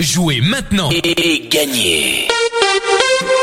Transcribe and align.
Jouez 0.00 0.40
maintenant 0.40 0.90
et 0.90 1.48
gagnez 1.48 2.26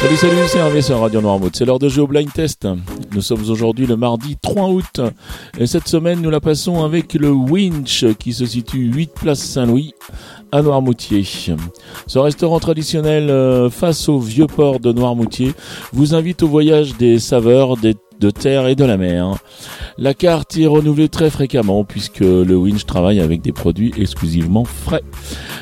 Salut, 0.00 0.16
salut, 0.16 0.36
c'est 0.46 0.58
Hervé 0.58 0.80
sur 0.80 1.00
Radio 1.00 1.20
Noirmouth. 1.20 1.56
C'est 1.56 1.64
l'heure 1.64 1.80
de 1.80 1.88
jouer 1.88 2.04
au 2.04 2.06
blind 2.06 2.32
test. 2.32 2.68
Nous 3.10 3.20
sommes 3.20 3.50
aujourd'hui 3.50 3.84
le 3.84 3.96
mardi 3.96 4.36
3 4.40 4.68
août. 4.68 5.00
Et 5.58 5.66
cette 5.66 5.88
semaine, 5.88 6.20
nous 6.20 6.30
la 6.30 6.38
passons 6.38 6.84
avec 6.84 7.14
le 7.14 7.30
Winch 7.30 8.04
qui 8.20 8.32
se 8.32 8.46
situe 8.46 8.92
8 8.92 9.10
place 9.14 9.40
Saint-Louis 9.40 9.92
à 10.52 10.62
Noirmoutier. 10.62 11.24
Ce 12.06 12.18
restaurant 12.20 12.60
traditionnel 12.60 13.28
euh, 13.28 13.68
face 13.68 14.08
au 14.08 14.20
vieux 14.20 14.46
port 14.46 14.78
de 14.78 14.92
Noirmoutier 14.92 15.52
vous 15.92 16.14
invite 16.14 16.44
au 16.44 16.48
voyage 16.48 16.96
des 16.96 17.18
saveurs, 17.18 17.76
des 17.76 17.96
de 18.20 18.30
terre 18.30 18.66
et 18.66 18.74
de 18.74 18.84
la 18.84 18.96
mer. 18.96 19.36
La 19.98 20.14
carte 20.14 20.56
est 20.58 20.66
renouvelée 20.66 21.08
très 21.08 21.30
fréquemment 21.30 21.84
puisque 21.84 22.20
le 22.20 22.56
Winch 22.56 22.86
travaille 22.86 23.20
avec 23.20 23.42
des 23.42 23.52
produits 23.52 23.92
exclusivement 23.98 24.64
frais. 24.64 25.02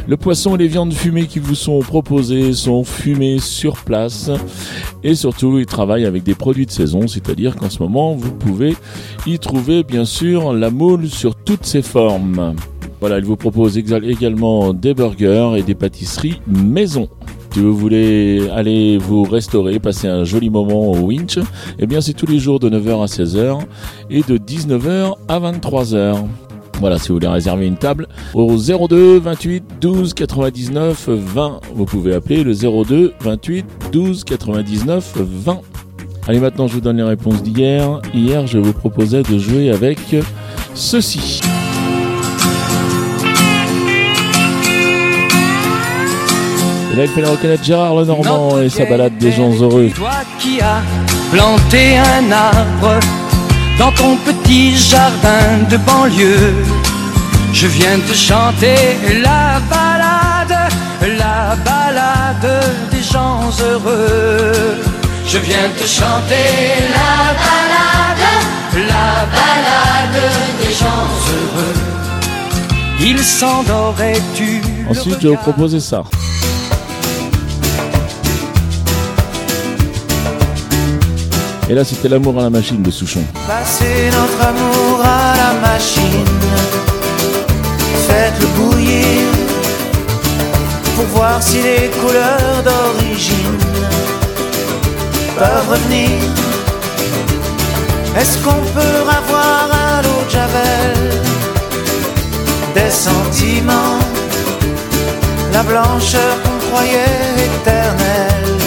Le 0.07 0.17
poisson 0.17 0.55
et 0.55 0.59
les 0.59 0.69
viandes 0.69 0.93
fumées 0.93 1.27
qui 1.27 1.39
vous 1.39 1.55
sont 1.55 1.79
proposées 1.81 2.53
sont 2.53 2.85
fumées 2.85 3.39
sur 3.39 3.77
place 3.85 4.31
et 5.03 5.15
surtout 5.15 5.59
il 5.59 5.67
travaille 5.67 6.05
avec 6.05 6.23
des 6.23 6.35
produits 6.35 6.67
de 6.67 6.71
saison, 6.71 7.07
c'est-à-dire 7.07 7.57
qu'en 7.57 7.71
ce 7.71 7.83
moment 7.83 8.15
vous 8.15 8.33
pouvez 8.33 8.77
y 9.27 9.39
trouver 9.39 9.83
bien 9.83 10.05
sûr 10.05 10.53
la 10.53 10.71
moule 10.71 11.09
sur 11.09 11.35
toutes 11.35 11.67
ses 11.67 11.83
formes. 11.83 12.55
Voilà, 13.01 13.19
il 13.19 13.25
vous 13.25 13.37
propose 13.37 13.77
également 13.77 14.73
des 14.73 14.95
burgers 14.95 15.53
et 15.59 15.63
des 15.63 15.75
pâtisseries 15.75 16.41
maison. 16.47 17.09
Si 17.55 17.61
vous 17.61 17.77
voulez 17.77 18.49
aller 18.53 18.99
vous 18.99 19.23
restaurer, 19.23 19.79
passer 19.79 20.09
un 20.09 20.25
joli 20.25 20.51
moment 20.51 20.91
au 20.91 20.97
Winch, 20.97 21.39
eh 21.79 21.87
bien 21.87 22.01
c'est 22.01 22.13
tous 22.13 22.27
les 22.27 22.41
jours 22.41 22.59
de 22.59 22.69
9h 22.69 23.01
à 23.01 23.07
16h 23.07 23.61
et 24.11 24.23
de 24.23 24.39
19h 24.39 25.15
à 25.29 25.39
23h. 25.39 26.17
Voilà, 26.81 26.99
si 26.99 27.11
vous 27.11 27.15
voulez 27.15 27.29
réserver 27.29 27.69
une 27.69 27.77
table, 27.77 28.09
au 28.35 28.57
02 28.57 29.21
28 29.21 29.63
12 29.81 30.15
99 30.15 31.09
20. 31.09 31.61
Vous 31.77 31.85
pouvez 31.85 32.15
appeler 32.15 32.43
le 32.43 32.55
02 32.55 33.13
28 33.21 33.65
12 33.93 34.25
99 34.25 35.13
20. 35.17 35.61
Allez, 36.27 36.41
maintenant 36.41 36.67
je 36.67 36.73
vous 36.75 36.81
donne 36.81 36.97
les 36.97 37.05
réponses 37.05 37.41
d'hier. 37.41 38.03
Hier, 38.13 38.49
je 38.49 38.59
vous 38.59 38.73
proposais 38.73 39.23
de 39.23 39.39
jouer 39.39 39.71
avec 39.71 40.01
ceci. 40.75 41.41
Là, 46.95 47.05
il 47.05 47.11
fait 47.11 47.21
la 47.21 47.31
reconnaître 47.31 47.65
Gérard 47.65 47.95
Lenormand 47.95 48.61
et 48.61 48.69
sa 48.69 48.85
balade 48.85 49.17
des 49.19 49.33
gens 49.33 49.51
heureux. 49.53 49.91
Toi 49.95 50.11
qui 50.39 50.61
as 50.61 50.83
planté 51.33 51.97
un 51.97 52.31
arbre 52.31 53.01
dans 53.79 53.93
ton 53.93 54.17
petit 54.17 54.77
jardin 54.77 55.67
de 55.71 55.77
banlieue, 55.79 56.55
je 57.53 57.67
viens 57.67 57.99
te 58.09 58.15
chanter 58.15 58.77
la 59.23 59.61
balade, 59.71 60.71
la 61.19 61.57
balade 61.65 62.65
des 62.91 63.03
gens 63.03 63.41
heureux. 63.61 64.77
Je 65.27 65.39
viens 65.39 65.69
te 65.77 65.87
chanter 65.87 66.47
la 66.99 67.35
balade, 67.45 68.27
la 68.89 69.27
balade 69.37 70.23
des 70.63 70.73
gens 70.73 71.07
heureux. 71.31 71.95
Il 73.01 73.19
s'endort 73.19 73.97
et 74.01 74.21
tu. 74.37 74.61
le 74.61 74.91
Ensuite, 74.91 75.17
je 75.21 75.29
vais 75.29 75.35
vous 75.35 75.43
proposer 75.43 75.81
ça. 75.81 76.05
Et 81.69 81.75
là, 81.75 81.83
c'était 81.83 82.09
l'amour 82.09 82.39
à 82.39 82.43
la 82.43 82.51
machine 82.51 82.83
de 82.83 82.91
Souchon. 82.91 83.25
Passez 83.47 84.11
notre 84.13 84.49
amour 84.49 85.01
à 85.03 85.35
la 85.37 85.69
machine. 85.69 86.25
Faites-le 88.07 88.47
bouillir 88.59 89.23
pour 90.95 91.07
voir 91.07 91.43
si 91.43 91.57
les 91.63 91.91
couleurs 92.01 92.63
d'origine 92.63 93.59
peuvent 95.39 95.69
revenir. 95.71 96.11
Est-ce 98.19 98.39
qu'on 98.45 98.63
peut 98.77 99.01
avoir 99.19 99.69
à 99.73 100.03
l'eau 100.03 100.23
de 100.27 100.31
Javel? 100.31 101.11
Des 102.75 102.91
sentiments, 102.91 103.99
la 105.53 105.63
blancheur 105.63 106.43
qu'on 106.43 106.59
croyait 106.69 107.47
éternelle 107.47 108.59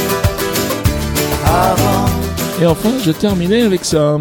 avant? 1.46 2.27
Et 2.60 2.66
enfin, 2.66 2.90
je 3.06 3.12
terminais 3.12 3.62
avec 3.62 3.86
ça. 3.86 4.18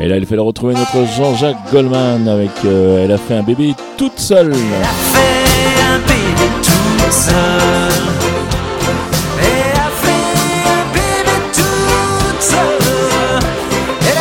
Et 0.00 0.08
là, 0.08 0.16
il 0.16 0.26
fallait 0.26 0.40
retrouver 0.40 0.74
notre 0.74 1.06
Jean-Jacques 1.14 1.70
Goldman 1.70 2.26
avec 2.26 2.50
euh, 2.64 3.04
Elle 3.04 3.12
a 3.12 3.18
fait 3.18 3.34
un 3.34 3.42
bébé 3.42 3.74
toute 3.96 4.18
seule. 4.18 4.52
fait 4.54 4.58
un 5.84 5.98
bébé 5.98 6.50
toute 6.62 7.12
seule. 7.12 7.36
Elle 9.38 9.76
a 9.76 9.90
fait 10.02 10.24
un 10.66 10.84
bébé 10.94 11.36
toute 11.52 12.42
seule. 12.42 12.80
Elle 14.00 14.18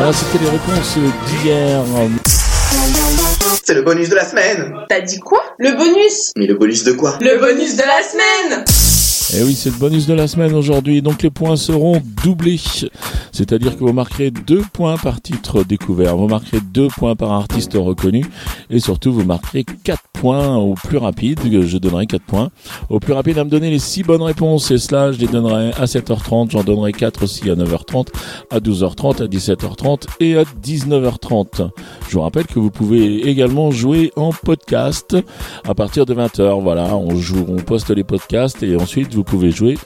Voilà, 0.00 0.14
c'était 0.14 0.42
les 0.42 0.48
réponses 0.48 0.96
d'hier. 1.28 1.84
C'est 3.62 3.74
le 3.74 3.82
bonus 3.82 4.08
de 4.08 4.14
la 4.14 4.24
semaine 4.24 4.72
T'as 4.88 5.02
dit 5.02 5.18
quoi? 5.18 5.42
Le 5.58 5.76
bonus 5.76 6.32
Mais 6.36 6.46
le 6.46 6.54
bonus 6.54 6.84
de 6.84 6.92
quoi? 6.92 7.18
Le 7.20 7.38
bonus 7.38 7.76
de 7.76 7.82
la 7.82 8.02
semaine 8.02 8.64
Et 9.38 9.44
oui, 9.44 9.54
c'est 9.54 9.68
le 9.68 9.76
bonus 9.76 10.06
de 10.06 10.14
la 10.14 10.26
semaine 10.26 10.54
aujourd'hui. 10.54 11.02
Donc 11.02 11.22
les 11.22 11.28
points 11.28 11.56
seront 11.56 12.00
doublés. 12.24 12.58
C'est-à-dire 13.40 13.78
que 13.78 13.84
vous 13.84 13.94
marquerez 13.94 14.30
deux 14.30 14.62
points 14.70 14.98
par 14.98 15.22
titre 15.22 15.64
découvert. 15.64 16.14
Vous 16.14 16.28
marquerez 16.28 16.60
deux 16.60 16.88
points 16.88 17.16
par 17.16 17.32
artiste 17.32 17.72
reconnu. 17.72 18.26
Et 18.68 18.80
surtout, 18.80 19.14
vous 19.14 19.24
marquerez 19.24 19.64
quatre 19.64 20.02
points 20.12 20.56
au 20.56 20.74
plus 20.74 20.98
rapide. 20.98 21.40
Je 21.42 21.78
donnerai 21.78 22.04
quatre 22.04 22.26
points. 22.26 22.50
Au 22.90 23.00
plus 23.00 23.14
rapide 23.14 23.38
à 23.38 23.44
me 23.44 23.48
donner 23.48 23.70
les 23.70 23.78
six 23.78 24.02
bonnes 24.02 24.20
réponses. 24.20 24.70
Et 24.70 24.76
cela, 24.76 25.10
je 25.12 25.18
les 25.18 25.26
donnerai 25.26 25.70
à 25.70 25.86
7h30. 25.86 26.50
J'en 26.50 26.62
donnerai 26.62 26.92
quatre 26.92 27.24
aussi 27.24 27.48
à 27.48 27.54
9h30, 27.54 28.08
à 28.50 28.58
12h30, 28.58 29.22
à 29.22 29.26
17h30 29.26 30.02
et 30.20 30.36
à 30.36 30.42
19h30. 30.42 31.70
Je 32.10 32.14
vous 32.16 32.20
rappelle 32.20 32.46
que 32.46 32.58
vous 32.58 32.70
pouvez 32.70 33.26
également 33.26 33.70
jouer 33.70 34.12
en 34.16 34.32
podcast 34.32 35.16
à 35.66 35.74
partir 35.74 36.04
de 36.04 36.14
20h. 36.14 36.60
Voilà, 36.60 36.94
on 36.94 37.16
joue, 37.16 37.46
on 37.48 37.56
poste 37.56 37.88
les 37.88 38.04
podcasts 38.04 38.62
et 38.62 38.76
ensuite 38.76 39.14
vous 39.14 39.24
pouvez 39.24 39.50
jouer 39.50 39.78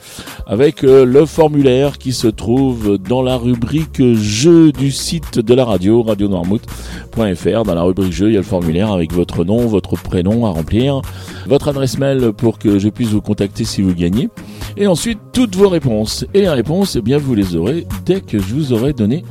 avec 0.45 0.83
euh, 0.83 1.05
le 1.05 1.25
formulaire 1.25 1.97
qui 1.97 2.11
se 2.11 2.27
trouve 2.27 2.97
dans 2.97 3.21
la 3.21 3.37
rubrique 3.45 4.01
jeu 4.15 4.71
du 4.71 4.91
site 4.91 5.37
de 5.37 5.53
la 5.53 5.65
radio, 5.65 6.01
radionoirmouth.fr. 6.01 7.63
Dans 7.63 7.75
la 7.75 7.83
rubrique 7.83 8.11
jeu, 8.11 8.29
il 8.29 8.33
y 8.33 8.37
a 8.37 8.39
le 8.39 8.45
formulaire 8.45 8.91
avec 8.91 9.13
votre 9.13 9.45
nom, 9.45 9.67
votre 9.67 9.95
prénom 10.01 10.47
à 10.47 10.49
remplir, 10.49 11.01
votre 11.45 11.67
adresse 11.67 11.99
mail 11.99 12.31
pour 12.35 12.57
que 12.57 12.79
je 12.79 12.89
puisse 12.89 13.09
vous 13.09 13.21
contacter 13.21 13.63
si 13.63 13.83
vous 13.83 13.93
gagnez. 13.93 14.29
Et 14.77 14.87
ensuite, 14.87 15.19
toutes 15.31 15.55
vos 15.55 15.69
réponses. 15.69 16.25
Et 16.33 16.41
les 16.41 16.49
réponses, 16.49 16.95
eh 16.95 17.01
bien, 17.01 17.19
vous 17.19 17.35
les 17.35 17.55
aurez 17.55 17.85
dès 18.03 18.21
que 18.21 18.39
je 18.39 18.53
vous 18.55 18.73
aurai 18.73 18.93
donné 18.93 19.23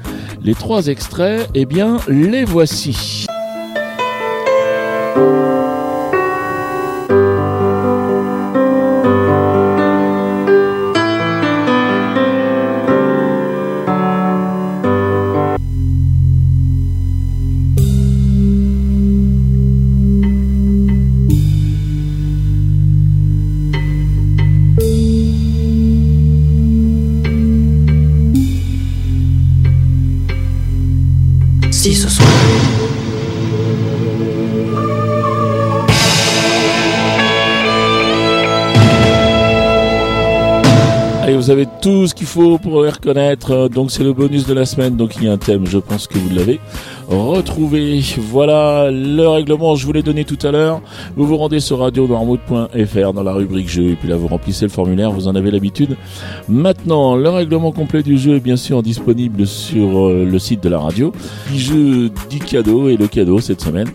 les 0.42 0.54
trois 0.54 0.86
extraits. 0.86 1.48
Eh 1.54 1.66
bien, 1.66 1.96
les 2.08 2.44
voici. 2.44 3.26
Si 31.84 31.94
ce 31.94 32.08
soir. 32.08 33.03
Vous 41.44 41.50
avez 41.50 41.66
tout 41.82 42.06
ce 42.06 42.14
qu'il 42.14 42.26
faut 42.26 42.56
pour 42.56 42.82
les 42.84 42.90
reconnaître. 42.90 43.68
Donc 43.68 43.90
c'est 43.90 44.02
le 44.02 44.14
bonus 44.14 44.46
de 44.46 44.54
la 44.54 44.64
semaine. 44.64 44.96
Donc 44.96 45.16
il 45.16 45.24
y 45.24 45.28
a 45.28 45.32
un 45.32 45.36
thème, 45.36 45.66
je 45.66 45.76
pense 45.76 46.06
que 46.06 46.16
vous 46.16 46.34
l'avez 46.34 46.58
retrouvé. 47.08 48.00
Voilà 48.18 48.90
le 48.90 49.26
règlement, 49.28 49.74
je 49.74 49.84
vous 49.84 49.92
l'ai 49.92 50.02
donné 50.02 50.24
tout 50.24 50.38
à 50.46 50.50
l'heure. 50.50 50.80
Vous 51.16 51.26
vous 51.26 51.36
rendez 51.36 51.60
sur 51.60 51.80
radionormout.fr 51.80 53.12
dans 53.12 53.22
la 53.22 53.32
rubrique 53.32 53.68
jeu 53.68 53.90
et 53.90 53.94
puis 53.94 54.08
là 54.08 54.16
vous 54.16 54.26
remplissez 54.26 54.64
le 54.64 54.70
formulaire, 54.70 55.10
vous 55.10 55.28
en 55.28 55.34
avez 55.34 55.50
l'habitude. 55.50 55.96
Maintenant, 56.48 57.14
le 57.14 57.28
règlement 57.28 57.72
complet 57.72 58.02
du 58.02 58.16
jeu 58.16 58.36
est 58.36 58.40
bien 58.40 58.56
sûr 58.56 58.82
disponible 58.82 59.46
sur 59.46 60.06
euh, 60.06 60.24
le 60.24 60.38
site 60.38 60.62
de 60.62 60.70
la 60.70 60.78
radio. 60.78 61.12
Le 61.52 61.58
jeu 61.58 62.10
dit 62.30 62.38
cadeau 62.38 62.88
et 62.88 62.96
le 62.96 63.06
cadeau 63.06 63.38
cette 63.40 63.60
semaine, 63.60 63.88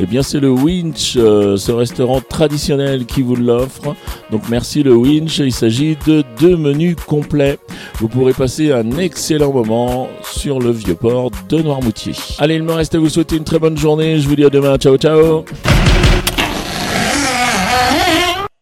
eh 0.00 0.06
bien 0.06 0.22
c'est 0.22 0.40
le 0.40 0.50
Winch, 0.50 1.16
euh, 1.16 1.56
ce 1.56 1.70
restaurant 1.70 2.20
traditionnel 2.20 3.06
qui 3.06 3.22
vous 3.22 3.36
l'offre. 3.36 3.94
Donc 4.32 4.48
merci 4.50 4.82
le 4.82 4.94
Winch, 4.94 5.38
il 5.38 5.52
s'agit 5.52 5.96
de 6.06 6.24
deux 6.40 6.56
menus 6.56 6.95
complets. 7.04 7.58
Vous 7.98 8.08
pourrez 8.08 8.32
passer 8.32 8.72
un 8.72 8.90
excellent 8.98 9.52
moment 9.52 10.08
sur 10.22 10.58
le 10.58 10.70
vieux 10.70 10.94
port 10.94 11.30
de 11.48 11.58
Noirmoutier. 11.60 12.14
Allez, 12.38 12.56
il 12.56 12.62
me 12.62 12.72
reste 12.72 12.94
à 12.94 12.98
vous 12.98 13.08
souhaiter 13.08 13.36
une 13.36 13.44
très 13.44 13.58
bonne 13.58 13.76
journée. 13.76 14.18
Je 14.18 14.28
vous 14.28 14.36
dis 14.36 14.44
à 14.44 14.50
demain. 14.50 14.76
Ciao, 14.76 14.96
ciao. 14.96 15.44